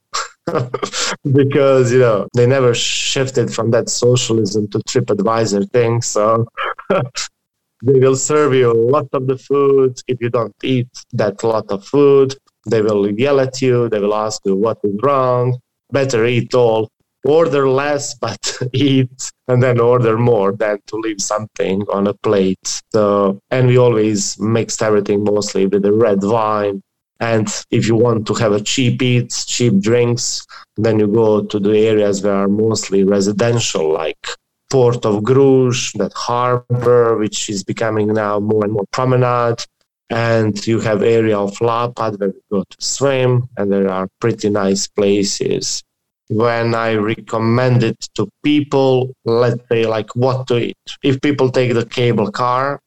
because 1.32 1.92
you 1.92 2.00
know 2.00 2.28
they 2.34 2.48
never 2.48 2.74
shifted 2.74 3.54
from 3.54 3.70
that 3.70 3.88
socialism 3.88 4.68
to 4.70 4.80
TripAdvisor 4.80 5.70
thing. 5.72 6.01
So 6.01 6.48
they 6.89 8.00
will 8.00 8.16
serve 8.16 8.54
you 8.54 8.72
a 8.72 8.74
lot 8.74 9.08
of 9.13 9.28
the 9.28 9.38
food. 9.38 10.00
If 10.08 10.20
you 10.22 10.30
don't 10.30 10.56
eat 10.63 10.89
that 11.13 11.44
lot 11.44 11.72
of 11.72 11.86
food, 11.86 12.36
they 12.68 12.82
will 12.82 13.10
yell 13.12 13.39
at 13.39 13.62
you. 13.62 13.89
They 13.89 14.00
will 14.00 14.16
ask 14.16 14.42
you 14.46 14.56
what 14.56 14.80
is 14.84 14.96
wrong 15.04 15.60
better 15.91 16.25
eat 16.25 16.53
all 16.53 16.89
order 17.25 17.67
less 17.67 18.13
but 18.25 18.58
eat 18.74 19.31
and 19.48 19.62
then 19.62 19.79
order 19.79 20.17
more 20.17 20.51
than 20.53 20.77
to 20.88 20.96
leave 20.96 21.22
something 21.22 21.84
on 21.91 22.08
a 22.08 22.13
plate 22.13 22.81
so 22.91 23.39
and 23.51 23.67
we 23.67 23.77
always 23.77 24.39
mixed 24.39 24.81
everything 24.81 25.24
mostly 25.24 25.65
with 25.65 25.81
the 25.84 25.91
red 25.91 26.24
wine 26.24 26.81
And 27.19 27.48
if 27.69 27.88
you 27.88 27.96
want 27.96 28.27
to 28.27 28.34
have 28.36 28.53
a 28.53 28.62
cheap 28.62 29.01
eats, 29.01 29.46
cheap 29.46 29.79
drinks, 29.79 30.46
then 30.77 31.00
you 31.00 31.08
go 31.08 31.43
to 31.43 31.60
the 31.60 31.77
areas 31.88 32.24
where 32.24 32.34
are 32.34 32.48
mostly 32.48 33.03
residential, 33.03 33.91
like 33.91 34.25
port 34.69 35.05
of 35.05 35.24
Gruž, 35.24 35.98
that 35.98 36.13
harbor, 36.13 37.17
which 37.17 37.50
is 37.50 37.63
becoming 37.63 38.13
now 38.13 38.39
more 38.39 38.63
and 38.63 38.74
more 38.74 38.86
promenade. 38.91 39.62
And 40.10 40.66
you 40.66 40.80
have 40.80 41.04
area 41.04 41.38
of 41.38 41.58
Lapad 41.60 42.20
where 42.20 42.30
you 42.30 42.42
go 42.51 42.63
to 42.63 42.78
swim, 42.80 43.48
and 43.58 43.72
there 43.72 43.89
are 43.89 44.08
pretty 44.20 44.50
nice 44.50 44.88
places. 44.88 45.84
When 46.30 46.75
I 46.75 46.96
recommend 46.96 47.84
it 47.84 48.00
to 48.16 48.28
people, 48.44 49.12
let's 49.25 49.62
say 49.70 49.86
like 49.86 50.16
what 50.16 50.48
to 50.48 50.58
eat. 50.58 50.78
If 51.04 51.22
people 51.22 51.50
take 51.51 51.74
the 51.74 51.86
cable 51.86 52.32
car, 52.32 52.80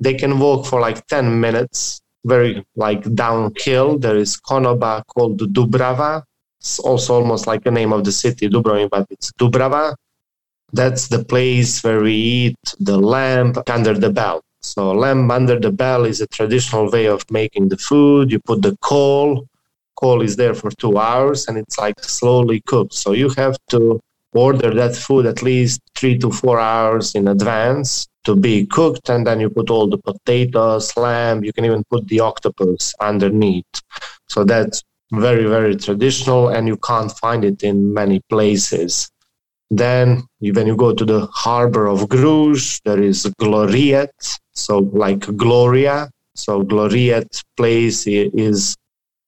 they 0.00 0.14
can 0.14 0.38
walk 0.38 0.66
for 0.66 0.80
like 0.80 1.06
10 1.06 1.40
minutes 1.40 2.00
very 2.24 2.64
like 2.76 3.02
downhill. 3.14 3.98
There 3.98 4.16
is 4.16 4.38
Konoba 4.40 5.02
called 5.06 5.38
Dubrava. 5.52 6.22
It's 6.60 6.78
also 6.78 7.14
almost 7.14 7.46
like 7.46 7.64
the 7.64 7.70
name 7.70 7.92
of 7.92 8.04
the 8.04 8.12
city, 8.12 8.48
Dubrovnik, 8.48 8.90
but 8.90 9.06
it's 9.10 9.32
Dubrava. 9.32 9.94
That's 10.72 11.08
the 11.08 11.24
place 11.24 11.82
where 11.82 12.00
we 12.00 12.14
eat 12.14 12.56
the 12.78 12.98
lamb 12.98 13.54
under 13.68 13.94
the 13.94 14.10
bell. 14.10 14.42
So 14.62 14.92
lamb 14.92 15.30
under 15.30 15.58
the 15.58 15.72
bell 15.72 16.04
is 16.04 16.20
a 16.20 16.26
traditional 16.26 16.90
way 16.90 17.06
of 17.06 17.28
making 17.30 17.68
the 17.68 17.76
food. 17.76 18.30
You 18.30 18.38
put 18.38 18.62
the 18.62 18.76
coal. 18.80 19.48
Coal 19.96 20.22
is 20.22 20.36
there 20.36 20.54
for 20.54 20.70
two 20.70 20.98
hours 20.98 21.48
and 21.48 21.58
it's 21.58 21.78
like 21.78 22.02
slowly 22.02 22.60
cooked. 22.66 22.94
So 22.94 23.12
you 23.12 23.28
have 23.36 23.56
to 23.70 24.00
order 24.32 24.74
that 24.74 24.96
food 24.96 25.26
at 25.26 25.42
least 25.42 25.80
three 25.94 26.18
to 26.18 26.30
four 26.30 26.58
hours 26.58 27.14
in 27.14 27.28
advance 27.28 28.08
to 28.24 28.34
be 28.36 28.66
cooked 28.66 29.08
and 29.08 29.26
then 29.26 29.40
you 29.40 29.50
put 29.50 29.68
all 29.68 29.88
the 29.88 29.98
potatoes 29.98 30.96
lamb 30.96 31.44
you 31.44 31.52
can 31.52 31.64
even 31.64 31.84
put 31.90 32.06
the 32.08 32.20
octopus 32.20 32.94
underneath 33.00 33.82
so 34.28 34.44
that's 34.44 34.82
very 35.12 35.44
very 35.44 35.76
traditional 35.76 36.48
and 36.48 36.66
you 36.66 36.76
can't 36.78 37.12
find 37.18 37.44
it 37.44 37.62
in 37.62 37.92
many 37.92 38.20
places 38.30 39.10
then 39.72 40.22
when 40.38 40.66
you 40.66 40.76
go 40.76 40.92
to 40.92 41.04
the 41.04 41.26
harbor 41.32 41.86
of 41.86 42.00
Gruž, 42.00 42.80
there 42.84 43.02
is 43.02 43.24
Gloriet, 43.40 44.38
so 44.52 44.80
like 44.92 45.20
Gloria. 45.36 46.10
So 46.34 46.62
Gloriet 46.62 47.42
place 47.56 48.06
is 48.06 48.76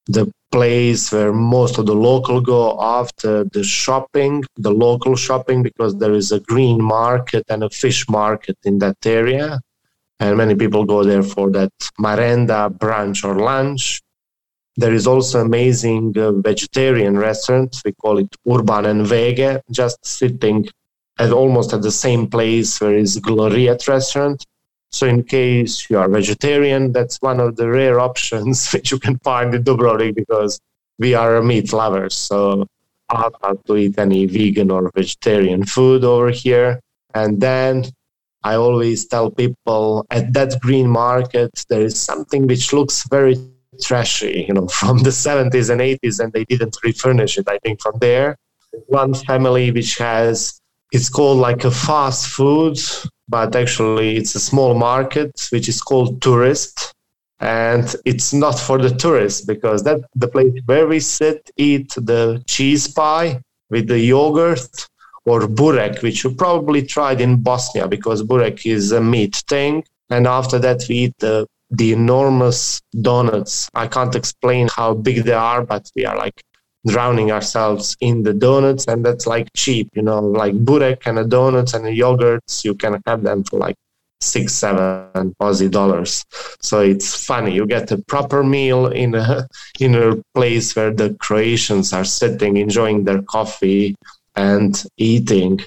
the 0.06 0.30
place 0.52 1.10
where 1.10 1.32
most 1.32 1.78
of 1.78 1.86
the 1.86 1.94
local 1.94 2.42
go 2.42 2.78
after 2.78 3.44
the 3.44 3.64
shopping, 3.64 4.44
the 4.56 4.70
local 4.70 5.16
shopping, 5.16 5.62
because 5.62 5.96
there 5.96 6.12
is 6.12 6.30
a 6.30 6.40
green 6.40 6.82
market 6.82 7.44
and 7.48 7.64
a 7.64 7.70
fish 7.70 8.06
market 8.08 8.58
in 8.64 8.78
that 8.80 8.98
area. 9.06 9.60
And 10.20 10.36
many 10.36 10.54
people 10.54 10.84
go 10.84 11.04
there 11.04 11.22
for 11.22 11.50
that 11.52 11.72
marenda, 11.98 12.68
brunch, 12.68 13.24
or 13.24 13.34
lunch. 13.34 14.02
There 14.76 14.92
is 14.92 15.06
also 15.06 15.40
amazing 15.40 16.18
uh, 16.18 16.32
vegetarian 16.32 17.16
restaurant. 17.16 17.76
We 17.84 17.92
call 17.92 18.18
it 18.18 18.34
Urban 18.50 18.86
and 18.86 19.06
Vege, 19.06 19.60
just 19.70 20.04
sitting 20.04 20.68
at 21.18 21.32
almost 21.32 21.72
at 21.72 21.82
the 21.82 21.92
same 21.92 22.26
place 22.26 22.80
where 22.80 22.96
is 22.96 23.20
Gloriet 23.20 23.86
restaurant. 23.86 24.44
So, 24.90 25.06
in 25.06 25.22
case 25.24 25.88
you 25.88 25.98
are 25.98 26.08
vegetarian, 26.08 26.92
that's 26.92 27.18
one 27.20 27.40
of 27.40 27.56
the 27.56 27.68
rare 27.68 28.00
options 28.00 28.68
which 28.72 28.90
you 28.90 28.98
can 28.98 29.18
find 29.18 29.54
in 29.54 29.62
Dubrovnik 29.62 30.14
because 30.14 30.60
we 30.98 31.14
are 31.14 31.42
meat 31.42 31.72
lovers. 31.72 32.14
So, 32.14 32.66
hard 33.10 33.64
to 33.66 33.76
eat 33.76 33.98
any 33.98 34.26
vegan 34.26 34.70
or 34.70 34.90
vegetarian 34.94 35.64
food 35.64 36.04
over 36.04 36.30
here. 36.30 36.80
And 37.14 37.40
then 37.40 37.84
I 38.42 38.56
always 38.56 39.06
tell 39.06 39.30
people 39.30 40.06
at 40.10 40.32
that 40.34 40.60
green 40.60 40.88
market, 40.88 41.64
there 41.68 41.82
is 41.82 41.98
something 41.98 42.46
which 42.46 42.72
looks 42.72 43.06
very 43.08 43.36
trashy, 43.82 44.44
you 44.48 44.54
know, 44.54 44.66
from 44.80 44.98
the 44.98 45.10
70s 45.10 45.70
and 45.70 45.80
80s, 45.80 46.20
and 46.20 46.32
they 46.32 46.44
didn't 46.44 46.76
refurnish 46.84 47.38
it. 47.38 47.48
I 47.48 47.58
think 47.58 47.80
from 47.80 47.98
there, 48.00 48.36
one 48.86 49.14
family 49.14 49.70
which 49.70 49.96
has 49.98 50.60
it's 50.92 51.08
called 51.08 51.38
like 51.38 51.64
a 51.64 51.70
fast 51.70 52.28
food 52.28 52.78
but 53.28 53.56
actually 53.56 54.16
it's 54.16 54.34
a 54.34 54.40
small 54.40 54.74
market 54.74 55.32
which 55.50 55.68
is 55.68 55.80
called 55.80 56.20
tourist 56.20 56.92
and 57.40 57.96
it's 58.04 58.32
not 58.32 58.58
for 58.58 58.78
the 58.78 58.90
tourists 58.90 59.40
because 59.44 59.82
that 59.82 60.00
the 60.14 60.28
place 60.28 60.52
where 60.66 60.86
we 60.86 61.00
sit 61.00 61.50
eat 61.56 61.90
the 61.96 62.42
cheese 62.46 62.86
pie 62.88 63.40
with 63.70 63.88
the 63.88 63.98
yogurt 63.98 64.88
or 65.26 65.40
burek 65.48 66.02
which 66.02 66.22
you 66.22 66.30
probably 66.34 66.82
tried 66.82 67.20
in 67.20 67.42
bosnia 67.42 67.88
because 67.88 68.22
burek 68.22 68.64
is 68.66 68.92
a 68.92 69.00
meat 69.00 69.36
thing 69.48 69.82
and 70.10 70.26
after 70.26 70.58
that 70.58 70.84
we 70.88 70.94
eat 70.96 71.14
the 71.18 71.46
the 71.76 71.92
enormous 71.92 72.80
donuts. 73.00 73.68
I 73.74 73.86
can't 73.86 74.14
explain 74.14 74.68
how 74.74 74.94
big 74.94 75.24
they 75.24 75.32
are 75.32 75.64
but 75.64 75.90
we 75.96 76.04
are 76.04 76.16
like 76.16 76.40
drowning 76.86 77.32
ourselves 77.32 77.96
in 78.00 78.22
the 78.22 78.34
donuts 78.34 78.86
and 78.86 79.04
that's 79.04 79.26
like 79.26 79.48
cheap 79.56 79.88
you 79.94 80.02
know 80.02 80.20
like 80.20 80.54
burek 80.66 81.06
and 81.06 81.16
the 81.16 81.24
donuts 81.24 81.72
and 81.72 81.86
the 81.86 81.98
yogurts 81.98 82.62
you 82.62 82.74
can 82.74 83.00
have 83.06 83.22
them 83.22 83.42
for 83.44 83.58
like 83.58 83.74
six 84.24 84.54
seven 84.54 85.34
aussie 85.40 85.70
dollars. 85.70 86.24
So 86.60 86.80
it's 86.80 87.26
funny 87.26 87.52
you 87.54 87.66
get 87.66 87.90
a 87.92 87.98
proper 87.98 88.42
meal 88.42 88.86
in 88.86 89.14
a 89.14 89.46
in 89.80 89.94
a 89.94 90.16
place 90.34 90.74
where 90.74 90.92
the 90.92 91.14
croatians 91.20 91.92
are 91.92 92.04
sitting 92.04 92.56
enjoying 92.56 93.04
their 93.04 93.22
coffee 93.22 93.94
and 94.34 94.82
eating. 94.96 95.60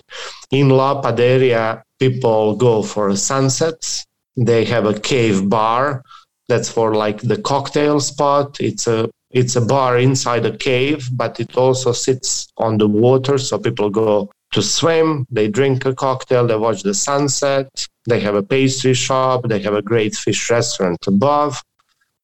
In 0.51 0.69
lapad 0.69 1.19
area 1.19 1.83
people 1.99 2.55
go 2.55 2.83
for 2.83 3.09
a 3.09 3.17
sunset 3.17 4.05
they 4.37 4.63
have 4.65 4.85
a 4.85 4.99
cave 4.99 5.49
bar 5.49 6.03
that's 6.47 6.69
for 6.69 6.95
like 6.95 7.19
the 7.21 7.41
cocktail 7.41 7.99
spot 7.99 8.57
it's 8.59 8.87
a 8.87 9.09
it's 9.31 9.55
a 9.55 9.61
bar 9.61 9.97
inside 9.97 10.45
a 10.45 10.55
cave, 10.55 11.09
but 11.13 11.39
it 11.39 11.57
also 11.57 11.91
sits 11.91 12.47
on 12.57 12.77
the 12.77 12.87
water. 12.87 13.37
So 13.37 13.59
people 13.59 13.89
go 13.89 14.31
to 14.53 14.61
swim, 14.61 15.27
they 15.29 15.49
drink 15.49 15.85
a 15.85 15.93
cocktail, 15.93 16.47
they 16.47 16.55
watch 16.55 16.83
the 16.83 16.93
sunset, 16.93 17.67
they 18.07 18.21
have 18.21 18.35
a 18.35 18.43
pastry 18.43 18.93
shop, 18.93 19.47
they 19.47 19.59
have 19.59 19.73
a 19.73 19.81
great 19.81 20.15
fish 20.15 20.49
restaurant 20.49 20.97
above. 21.07 21.61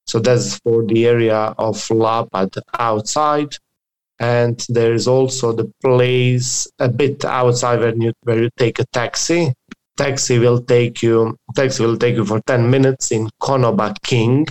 So 0.08 0.20
that's 0.20 0.58
for 0.60 0.86
the 0.86 1.06
area 1.06 1.54
of 1.58 1.76
Lapad 1.90 2.58
outside. 2.80 3.56
And 4.20 4.66
there 4.70 4.94
is 4.94 5.08
also 5.08 5.52
the 5.52 5.70
place 5.84 6.68
a 6.80 6.88
bit 6.88 7.26
outside 7.26 7.80
where 7.80 7.96
you, 7.96 8.14
where 8.22 8.44
you 8.44 8.50
take 8.58 8.80
a 8.80 8.86
taxi. 8.94 9.54
Taxi 9.98 10.40
will 10.40 10.62
take 10.62 11.04
you 11.04 11.38
taxi 11.56 11.86
will 11.86 11.98
take 11.98 12.16
you 12.16 12.26
for 12.26 12.42
10 12.48 12.70
minutes 12.70 13.12
in 13.12 13.30
Konoba 13.42 13.96
King, 14.04 14.46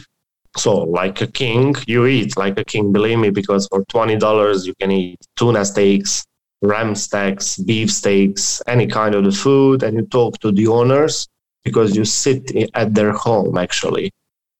so, 0.57 0.83
like 0.83 1.23
a 1.23 1.27
king, 1.27 1.75
you 1.87 2.07
eat 2.07 2.37
like 2.37 2.59
a 2.59 2.65
king, 2.65 2.93
believe 2.93 3.19
me, 3.19 3.31
because 3.31 3.67
for 3.69 3.85
$20, 3.87 4.67
you 4.67 4.75
can 4.79 4.91
eat 4.91 5.19
tuna 5.37 5.65
steaks, 5.65 6.25
ram 6.61 6.95
steaks, 6.95 7.57
beef 7.57 7.91
steaks, 7.91 8.61
any 8.67 8.87
kind 8.87 9.15
of 9.15 9.25
the 9.25 9.33
food, 9.33 9.83
and 9.83 9.97
you 9.97 10.07
talk 10.07 10.39
to 10.41 10.53
the 10.53 10.67
owners 10.67 11.27
because 11.65 11.97
you 11.97 12.05
sit 12.05 12.51
at 12.75 12.95
their 12.95 13.13
home 13.13 13.57
actually. 13.57 14.11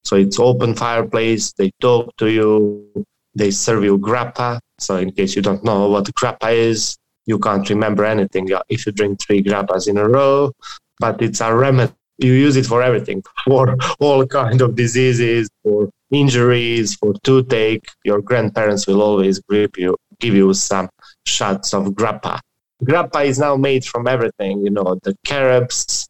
So, 0.03 0.15
it's 0.15 0.39
open 0.39 0.73
fireplace, 0.73 1.53
they 1.53 1.71
talk 1.79 2.15
to 2.17 2.29
you, 2.29 3.05
they 3.35 3.51
serve 3.51 3.83
you 3.83 3.99
grappa. 3.99 4.59
So, 4.79 4.97
in 4.97 5.11
case 5.11 5.35
you 5.35 5.43
don't 5.43 5.63
know 5.63 5.89
what 5.89 6.05
grappa 6.15 6.51
is, 6.53 6.97
you 7.25 7.39
can't 7.39 7.69
remember 7.69 8.05
anything 8.05 8.49
if 8.69 8.85
you 8.85 8.91
drink 8.91 9.21
three 9.21 9.41
grappas 9.41 9.87
in 9.87 9.97
a 9.97 10.07
row, 10.07 10.51
but 10.99 11.21
it's 11.21 11.41
a 11.41 11.53
remedy 11.53 11.93
you 12.17 12.33
use 12.33 12.55
it 12.55 12.65
for 12.65 12.81
everything 12.81 13.23
for 13.45 13.75
all 13.99 14.25
kind 14.25 14.61
of 14.61 14.75
diseases 14.75 15.49
for 15.63 15.89
injuries 16.11 16.95
for 16.95 17.13
toothache. 17.23 17.85
Your 18.03 18.21
grandparents 18.21 18.87
will 18.87 19.01
always 19.01 19.39
grip 19.39 19.77
you 19.77 19.97
give 20.19 20.35
you 20.35 20.53
some 20.53 20.89
shots 21.25 21.73
of 21.73 21.85
grappa. 21.87 22.39
Grappa 22.83 23.25
is 23.25 23.39
now 23.39 23.55
made 23.55 23.85
from 23.85 24.07
everything 24.07 24.63
you 24.63 24.71
know 24.71 24.99
the 25.03 25.15
carrots 25.25 26.07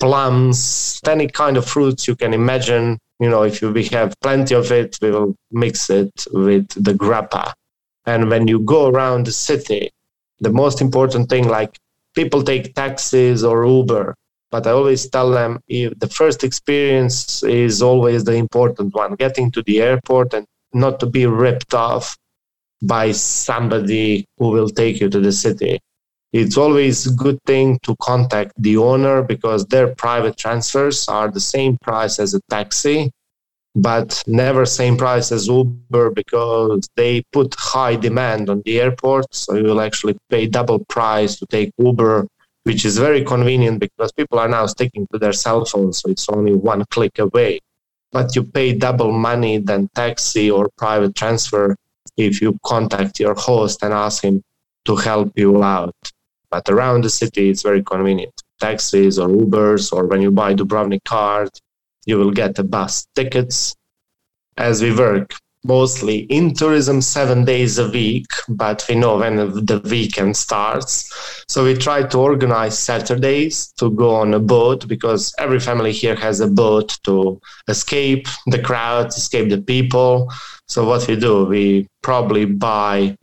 plums 0.00 1.00
any 1.06 1.26
kind 1.26 1.56
of 1.56 1.66
fruits 1.66 2.06
you 2.08 2.16
can 2.16 2.34
imagine. 2.34 2.98
You 3.20 3.30
know 3.30 3.44
if 3.44 3.62
we 3.62 3.84
have 3.86 4.14
plenty 4.20 4.54
of 4.54 4.70
it 4.72 4.98
we 5.00 5.10
will 5.10 5.34
mix 5.50 5.90
it 5.90 6.12
with 6.32 6.68
the 6.70 6.92
grappa. 6.92 7.52
And 8.04 8.30
when 8.30 8.46
you 8.46 8.60
go 8.60 8.88
around 8.88 9.26
the 9.26 9.32
city 9.32 9.90
the 10.40 10.52
most 10.52 10.80
important 10.80 11.28
thing 11.28 11.48
like 11.48 11.78
people 12.14 12.42
take 12.42 12.74
taxis 12.74 13.44
or 13.44 13.66
uber 13.66 14.14
but 14.50 14.66
I 14.66 14.70
always 14.70 15.08
tell 15.08 15.30
them 15.30 15.60
if 15.68 15.98
the 15.98 16.08
first 16.08 16.44
experience 16.44 17.42
is 17.42 17.82
always 17.82 18.24
the 18.24 18.34
important 18.34 18.94
one, 18.94 19.14
getting 19.16 19.50
to 19.52 19.62
the 19.62 19.82
airport 19.82 20.34
and 20.34 20.46
not 20.72 21.00
to 21.00 21.06
be 21.06 21.26
ripped 21.26 21.74
off 21.74 22.16
by 22.82 23.12
somebody 23.12 24.26
who 24.38 24.48
will 24.48 24.68
take 24.68 25.00
you 25.00 25.08
to 25.10 25.20
the 25.20 25.32
city. 25.32 25.80
It's 26.32 26.56
always 26.56 27.06
a 27.06 27.14
good 27.14 27.38
thing 27.46 27.78
to 27.82 27.96
contact 28.00 28.52
the 28.58 28.76
owner 28.76 29.22
because 29.22 29.64
their 29.66 29.94
private 29.94 30.36
transfers 30.36 31.08
are 31.08 31.30
the 31.30 31.40
same 31.40 31.78
price 31.82 32.18
as 32.18 32.34
a 32.34 32.40
taxi, 32.50 33.10
but 33.76 34.22
never 34.26 34.66
same 34.66 34.96
price 34.96 35.30
as 35.30 35.46
Uber 35.46 36.10
because 36.10 36.88
they 36.96 37.22
put 37.32 37.54
high 37.56 37.94
demand 37.94 38.50
on 38.50 38.62
the 38.64 38.80
airport. 38.80 39.32
So 39.34 39.54
you 39.54 39.64
will 39.64 39.80
actually 39.80 40.16
pay 40.30 40.46
double 40.46 40.80
price 40.86 41.38
to 41.38 41.46
take 41.46 41.70
Uber 41.78 42.26
which 42.66 42.84
is 42.84 42.98
very 42.98 43.22
convenient 43.22 43.78
because 43.78 44.10
people 44.10 44.40
are 44.40 44.48
now 44.48 44.66
sticking 44.66 45.06
to 45.12 45.20
their 45.20 45.32
cell 45.32 45.64
phones, 45.64 46.00
so 46.00 46.10
it's 46.10 46.28
only 46.28 46.52
one 46.52 46.84
click 46.86 47.20
away. 47.20 47.60
but 48.10 48.34
you 48.34 48.42
pay 48.42 48.72
double 48.72 49.12
money 49.12 49.58
than 49.58 49.88
taxi 49.94 50.50
or 50.50 50.68
private 50.78 51.14
transfer 51.14 51.76
if 52.16 52.40
you 52.42 52.58
contact 52.64 53.20
your 53.20 53.34
host 53.34 53.76
and 53.84 53.92
ask 53.92 54.24
him 54.24 54.42
to 54.86 54.96
help 54.96 55.30
you 55.36 55.62
out. 55.62 55.94
But 56.50 56.68
around 56.68 57.04
the 57.04 57.10
city, 57.10 57.50
it's 57.50 57.62
very 57.62 57.82
convenient. 57.82 58.36
Taxis 58.58 59.18
or 59.22 59.28
Ubers, 59.28 59.92
or 59.92 60.06
when 60.06 60.22
you 60.22 60.30
buy 60.30 60.54
Dubrovnik 60.54 61.04
card, 61.04 61.50
you 62.06 62.18
will 62.18 62.30
get 62.30 62.54
the 62.54 62.64
bus 62.64 63.06
tickets. 63.14 63.74
As 64.56 64.80
we 64.80 64.94
work 64.94 65.34
mostly 65.66 66.18
in 66.38 66.54
tourism 66.54 67.00
seven 67.00 67.44
days 67.44 67.78
a 67.78 67.88
week, 67.90 68.26
but 68.48 68.84
we 68.88 68.94
know 68.94 69.18
when 69.18 69.36
the 69.36 69.80
weekend 69.90 70.36
starts. 70.36 71.44
So 71.48 71.64
we 71.64 71.74
try 71.74 72.04
to 72.04 72.18
organize 72.18 72.78
Saturdays 72.78 73.72
to 73.78 73.90
go 73.90 74.14
on 74.14 74.34
a 74.34 74.38
boat 74.38 74.86
because 74.88 75.34
every 75.38 75.60
family 75.60 75.92
here 75.92 76.14
has 76.16 76.40
a 76.40 76.46
boat 76.46 76.98
to 77.04 77.40
escape 77.68 78.28
the 78.46 78.62
crowds, 78.62 79.16
escape 79.16 79.50
the 79.50 79.60
people. 79.60 80.32
So 80.68 80.86
what 80.86 81.06
we 81.08 81.16
do, 81.16 81.44
we 81.44 81.88
probably 82.02 82.44
buy 82.44 83.16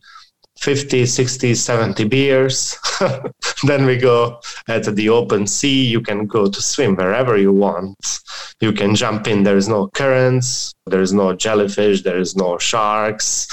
50, 0.64 1.04
60, 1.04 1.54
70 1.54 2.04
beers. 2.04 2.74
then 3.64 3.84
we 3.84 3.98
go 3.98 4.40
at 4.66 4.84
the 4.96 5.10
open 5.10 5.46
sea. 5.46 5.84
You 5.86 6.00
can 6.00 6.26
go 6.26 6.48
to 6.48 6.62
swim 6.62 6.96
wherever 6.96 7.36
you 7.36 7.52
want. 7.52 7.94
You 8.62 8.72
can 8.72 8.94
jump 8.94 9.26
in. 9.26 9.42
There 9.42 9.58
is 9.58 9.68
no 9.68 9.88
currents. 9.88 10.72
There 10.86 11.02
is 11.02 11.12
no 11.12 11.34
jellyfish. 11.34 12.02
There 12.02 12.18
is 12.18 12.34
no 12.34 12.56
sharks. 12.56 13.46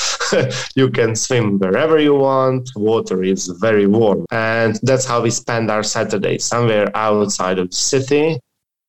you 0.75 0.89
can 0.89 1.13
swim 1.17 1.59
wherever 1.59 1.99
you 1.99 2.15
want. 2.15 2.69
Water 2.77 3.23
is 3.23 3.47
very 3.59 3.87
warm. 3.87 4.25
And 4.31 4.79
that's 4.81 5.03
how 5.03 5.21
we 5.21 5.31
spend 5.31 5.69
our 5.69 5.83
Saturdays, 5.83 6.45
somewhere 6.45 6.89
outside 6.95 7.59
of 7.59 7.71
the 7.71 7.75
city. 7.75 8.39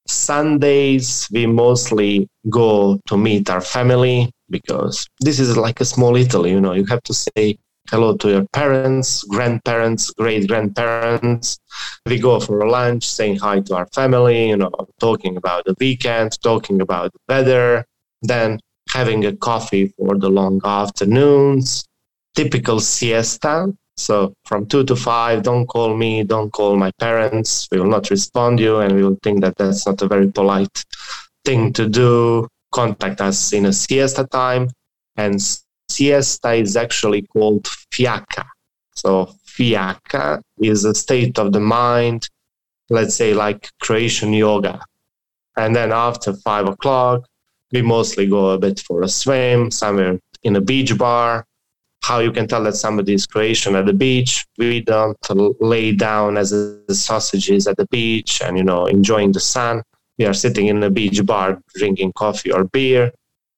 Sundays, 0.06 1.26
we 1.32 1.46
mostly 1.46 2.28
go 2.50 3.00
to 3.08 3.16
meet 3.16 3.50
our 3.50 3.60
family 3.60 4.30
because 4.48 5.08
this 5.18 5.40
is 5.40 5.56
like 5.56 5.80
a 5.80 5.84
small 5.84 6.14
Italy, 6.14 6.50
you 6.50 6.60
know, 6.60 6.74
you 6.74 6.84
have 6.86 7.02
to 7.02 7.14
say 7.14 7.58
hello 7.90 8.16
to 8.16 8.30
your 8.30 8.46
parents, 8.52 9.22
grandparents, 9.24 10.10
great 10.10 10.48
grandparents. 10.48 11.58
We 12.06 12.18
go 12.18 12.40
for 12.40 12.60
a 12.60 12.70
lunch, 12.70 13.06
saying 13.06 13.36
hi 13.38 13.60
to 13.60 13.74
our 13.74 13.86
family, 13.88 14.48
you 14.48 14.56
know, 14.56 14.70
talking 14.98 15.36
about 15.36 15.64
the 15.64 15.74
weekend, 15.78 16.40
talking 16.42 16.80
about 16.80 17.12
the 17.12 17.18
weather, 17.28 17.86
then 18.22 18.60
having 18.90 19.26
a 19.26 19.36
coffee 19.36 19.88
for 19.96 20.18
the 20.18 20.28
long 20.28 20.60
afternoons. 20.64 21.84
Typical 22.34 22.80
siesta. 22.80 23.72
So 23.98 24.32
from 24.46 24.66
two 24.66 24.84
to 24.84 24.96
five, 24.96 25.42
don't 25.42 25.66
call 25.66 25.94
me, 25.94 26.22
don't 26.22 26.50
call 26.50 26.76
my 26.76 26.90
parents. 26.98 27.68
We 27.70 27.78
will 27.78 27.90
not 27.90 28.08
respond 28.08 28.58
you, 28.58 28.78
and 28.78 28.94
we 28.94 29.02
will 29.02 29.18
think 29.22 29.42
that 29.42 29.56
that's 29.58 29.86
not 29.86 30.00
a 30.00 30.08
very 30.08 30.30
polite 30.32 30.84
thing 31.44 31.72
to 31.74 31.88
do. 31.88 32.48
Contact 32.72 33.20
us 33.20 33.52
in 33.52 33.66
a 33.66 33.72
siesta 33.72 34.26
time, 34.28 34.70
and 35.16 35.38
siesta 35.94 36.52
is 36.54 36.76
actually 36.76 37.22
called 37.22 37.64
fjaka. 37.92 38.44
So 38.94 39.34
fjaka 39.46 40.40
is 40.60 40.84
a 40.84 40.94
state 40.94 41.38
of 41.38 41.52
the 41.52 41.60
mind, 41.60 42.28
let's 42.90 43.14
say 43.14 43.34
like 43.34 43.70
Croatian 43.80 44.32
yoga. 44.32 44.80
And 45.56 45.76
then 45.76 45.92
after 45.92 46.32
five 46.32 46.66
o'clock, 46.68 47.26
we 47.72 47.82
mostly 47.82 48.26
go 48.26 48.50
a 48.50 48.58
bit 48.58 48.80
for 48.80 49.02
a 49.02 49.08
swim, 49.08 49.70
somewhere 49.70 50.18
in 50.42 50.56
a 50.56 50.60
beach 50.60 50.96
bar. 50.96 51.44
How 52.02 52.18
you 52.18 52.32
can 52.32 52.48
tell 52.48 52.64
that 52.64 52.74
somebody 52.74 53.14
is 53.14 53.26
Croatian 53.26 53.76
at 53.76 53.86
the 53.86 53.92
beach? 53.92 54.44
We 54.58 54.80
don't 54.80 55.16
lay 55.60 55.92
down 55.92 56.36
as 56.36 56.52
sausages 56.90 57.66
at 57.66 57.76
the 57.76 57.86
beach 57.86 58.42
and 58.42 58.58
you 58.58 58.64
know 58.64 58.86
enjoying 58.86 59.32
the 59.32 59.40
sun. 59.40 59.82
We 60.18 60.26
are 60.26 60.34
sitting 60.34 60.66
in 60.66 60.82
a 60.82 60.90
beach 60.90 61.24
bar 61.24 61.60
drinking 61.76 62.12
coffee 62.14 62.52
or 62.52 62.64
beer 62.64 63.12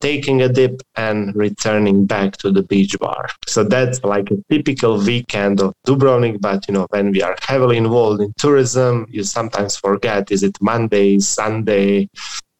taking 0.05 0.43
a 0.43 0.51
dip 0.51 0.83
and 0.97 1.35
returning 1.35 2.05
back 2.05 2.37
to 2.37 2.53
the 2.53 2.63
beach 2.63 2.95
bar. 2.99 3.31
So 3.47 3.65
that's 3.65 4.05
like 4.05 4.31
a 4.31 4.37
typical 4.51 4.99
weekend 4.99 5.63
of 5.63 5.73
Dubrovnik. 5.87 6.43
But 6.43 6.69
you 6.69 6.75
know, 6.75 6.87
when 6.91 7.11
we 7.11 7.23
are 7.23 7.35
heavily 7.41 7.79
involved 7.79 8.21
in 8.21 8.31
tourism, 8.37 9.07
you 9.09 9.23
sometimes 9.25 9.77
forget: 9.77 10.31
is 10.31 10.43
it 10.43 10.57
Monday, 10.61 11.19
Sunday? 11.21 12.09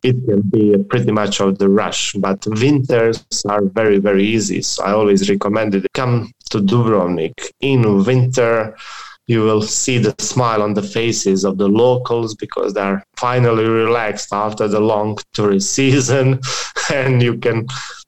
It 0.03 0.17
can 0.27 0.43
be 0.43 0.77
pretty 0.91 1.13
much 1.13 1.41
of 1.41 1.59
the 1.59 1.69
rush. 1.69 2.15
But 2.15 2.47
winters 2.47 3.25
are 3.49 3.65
very, 3.81 3.99
very 3.99 4.25
easy. 4.25 4.61
So 4.63 4.85
I 4.85 4.93
always 4.93 5.29
recommend 5.29 5.75
it. 5.75 5.87
Come 5.93 6.33
to 6.51 6.59
Dubrovnik 6.61 7.35
in 7.61 8.05
winter 8.05 8.77
you 9.27 9.41
will 9.43 9.63
see 9.63 9.99
the 9.99 10.15
smile 10.19 10.63
on 10.63 10.75
the 10.75 10.83
faces 10.83 11.45
of 11.45 11.57
the 11.57 11.69
locals 11.69 12.35
because 12.35 12.75
they're 12.75 13.03
finally 13.17 13.65
relaxed 13.65 14.33
after 14.33 14.69
the 14.69 14.81
long 14.81 15.19
tourist 15.33 15.73
season 15.79 16.41
and 16.93 17.23
you 17.23 17.39
can 17.39 17.67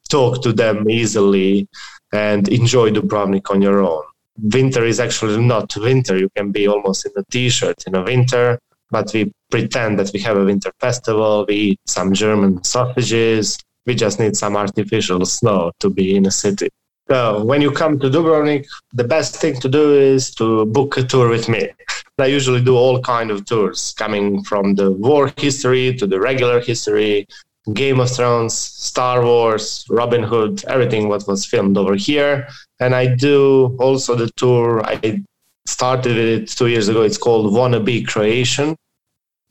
talk 0.08 0.42
to 0.42 0.52
them 0.52 0.88
easily 0.90 1.68
and 2.12 2.48
enjoy 2.48 2.90
Dubrovnik 2.90 3.50
on 3.50 3.62
your 3.62 3.80
own. 3.80 4.02
Winter 4.38 4.84
is 4.84 5.00
actually 5.00 5.42
not 5.42 5.74
winter. 5.76 6.16
You 6.18 6.28
can 6.36 6.52
be 6.52 6.68
almost 6.68 7.06
in 7.06 7.12
a 7.16 7.24
t-shirt 7.30 7.84
in 7.86 7.94
a 7.94 8.02
winter, 8.02 8.58
but 8.90 9.10
we 9.12 9.32
pretend 9.50 9.98
that 9.98 10.10
we 10.12 10.20
have 10.20 10.36
a 10.36 10.44
winter 10.44 10.72
festival. 10.78 11.46
We 11.48 11.54
eat 11.54 11.80
some 11.86 12.12
German 12.12 12.62
sausages. 12.62 13.58
We 13.86 13.94
just 13.94 14.20
need 14.20 14.36
some 14.36 14.56
artificial 14.56 15.24
snow 15.24 15.72
to 15.80 15.88
be 15.88 16.16
in 16.16 16.26
a 16.26 16.30
city. 16.30 16.68
So 17.08 17.44
when 17.44 17.62
you 17.62 17.70
come 17.70 17.98
to 18.00 18.10
Dubrovnik, 18.10 18.66
the 18.92 19.04
best 19.04 19.36
thing 19.36 19.60
to 19.60 19.68
do 19.68 19.94
is 19.94 20.34
to 20.34 20.66
book 20.66 20.96
a 20.96 21.04
tour 21.04 21.28
with 21.28 21.48
me. 21.48 21.70
I 22.18 22.26
usually 22.26 22.62
do 22.62 22.76
all 22.76 23.00
kind 23.00 23.30
of 23.30 23.44
tours, 23.44 23.94
coming 23.96 24.42
from 24.42 24.74
the 24.74 24.90
war 24.90 25.32
history 25.36 25.94
to 25.96 26.06
the 26.06 26.18
regular 26.18 26.60
history, 26.60 27.28
Game 27.72 28.00
of 28.00 28.10
Thrones, 28.10 28.54
Star 28.54 29.24
Wars, 29.24 29.84
Robin 29.88 30.22
Hood, 30.22 30.64
everything 30.66 31.08
what 31.08 31.26
was 31.28 31.44
filmed 31.44 31.76
over 31.76 31.94
here. 31.94 32.48
And 32.80 32.94
I 32.94 33.14
do 33.14 33.76
also 33.78 34.14
the 34.14 34.30
tour. 34.36 34.84
I 34.84 35.22
started 35.66 36.16
it 36.16 36.48
two 36.48 36.68
years 36.68 36.88
ago. 36.88 37.02
It's 37.02 37.18
called 37.18 37.52
Wanna 37.52 37.80
Be 37.80 38.02
Croatian 38.02 38.76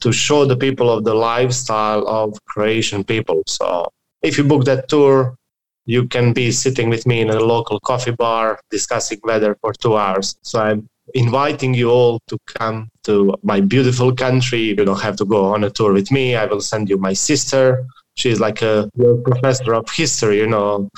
to 0.02 0.12
show 0.12 0.46
the 0.46 0.58
people 0.58 0.90
of 0.90 1.04
the 1.04 1.14
lifestyle 1.14 2.08
of 2.08 2.38
Croatian 2.46 3.04
people. 3.04 3.44
So 3.48 3.88
if 4.22 4.38
you 4.38 4.44
book 4.44 4.66
that 4.66 4.90
tour, 4.90 5.38
you 5.86 6.08
can 6.08 6.34
be 6.34 6.52
sitting 6.52 6.90
with 6.90 7.06
me 7.06 7.22
in 7.22 7.30
a 7.30 7.40
local 7.40 7.80
coffee 7.80 8.12
bar 8.12 8.60
discussing 8.72 9.20
weather 9.24 9.56
for 9.62 9.74
two 9.74 9.96
hours. 9.98 10.36
So 10.42 10.60
I'm 10.60 10.90
inviting 11.14 11.74
you 11.74 11.90
all 11.92 12.20
to 12.28 12.38
come 12.46 12.90
to 13.04 13.36
my 13.44 13.62
beautiful 13.62 14.14
country. 14.14 14.60
You 14.60 14.76
don't 14.76 15.02
have 15.02 15.16
to 15.18 15.26
go 15.26 15.46
on 15.46 15.64
a 15.64 15.70
tour 15.70 15.94
with 15.94 16.12
me. 16.12 16.36
I 16.36 16.46
will 16.46 16.62
send 16.62 16.90
you 16.90 16.98
my 16.98 17.14
sister. 17.14 17.86
She's 18.16 18.40
like 18.40 18.62
a 18.62 18.90
professor 19.24 19.74
of 19.76 19.90
history, 19.92 20.38
you 20.38 20.48
know. 20.48 20.90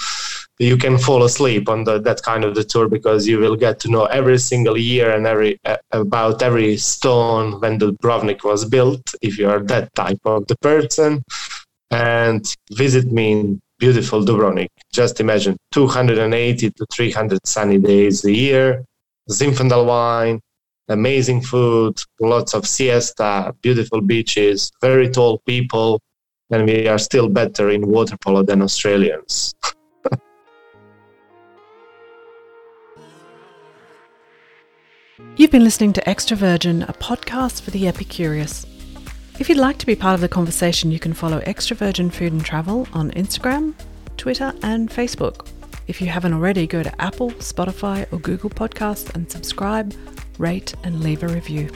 You 0.60 0.78
can 0.78 0.98
fall 0.98 1.24
asleep 1.24 1.70
on 1.70 1.84
the, 1.84 2.00
that 2.00 2.24
kind 2.24 2.44
of 2.44 2.56
the 2.56 2.64
tour 2.64 2.88
because 2.88 3.28
you 3.28 3.38
will 3.38 3.56
get 3.56 3.80
to 3.82 3.90
know 3.90 4.06
every 4.06 4.40
single 4.40 4.78
year 4.78 5.12
and 5.12 5.28
every 5.28 5.60
uh, 5.66 5.78
about 5.92 6.42
every 6.42 6.78
stone 6.78 7.60
when 7.60 7.78
the 7.78 7.94
Dubrovnik 7.94 8.44
was 8.44 8.66
built. 8.66 9.04
If 9.22 9.38
you 9.38 9.50
are 9.50 9.60
that 9.64 9.94
type 9.94 10.20
of 10.26 10.48
the 10.48 10.56
person, 10.58 11.22
and 11.92 12.56
visit 12.72 13.12
me 13.12 13.32
in 13.32 13.62
beautiful 13.80 14.24
Dubrovnik. 14.24 14.70
Just 14.92 15.20
imagine 15.20 15.58
280 15.72 16.72
to 16.72 16.86
300 16.92 17.40
sunny 17.46 17.78
days 17.78 18.26
a 18.26 18.32
year, 18.32 18.84
Zinfandel 19.30 19.86
wine, 19.86 20.40
amazing 20.88 21.42
food, 21.42 22.00
lots 22.20 22.54
of 22.54 22.66
siesta, 22.68 23.54
beautiful 23.62 24.02
beaches, 24.02 24.72
very 24.82 25.10
tall 25.10 25.40
people, 25.46 26.00
and 26.50 26.66
we 26.66 26.88
are 26.88 26.98
still 26.98 27.28
better 27.30 27.70
in 27.70 27.88
water 27.88 28.16
polo 28.18 28.42
than 28.44 28.62
Australians. 28.62 29.54
You've 35.36 35.52
been 35.52 35.64
listening 35.64 35.94
to 35.94 36.10
Extra 36.10 36.38
Virgin, 36.38 36.84
a 36.84 36.94
podcast 36.94 37.62
for 37.62 37.72
the 37.72 37.84
Epicurious. 37.84 38.66
If 39.40 39.50
you'd 39.50 39.60
like 39.60 39.78
to 39.78 39.86
be 39.86 39.96
part 39.96 40.16
of 40.16 40.22
the 40.22 40.28
conversation, 40.28 40.92
you 40.92 41.00
can 41.00 41.14
follow 41.14 41.38
Extra 41.46 41.76
Virgin 41.78 42.10
Food 42.10 42.34
and 42.34 42.44
Travel 42.44 42.88
on 42.92 43.12
Instagram, 43.12 43.76
Twitter, 44.18 44.52
and 44.64 44.90
Facebook. 44.90 45.48
If 45.86 46.02
you 46.02 46.08
haven't 46.08 46.34
already, 46.34 46.66
go 46.66 46.82
to 46.82 47.02
Apple, 47.02 47.30
Spotify, 47.34 48.12
or 48.12 48.18
Google 48.18 48.50
Podcasts 48.50 49.14
and 49.14 49.32
subscribe, 49.32 49.94
rate, 50.40 50.74
and 50.84 51.02
leave 51.02 51.22
a 51.22 51.28
review. 51.28 51.70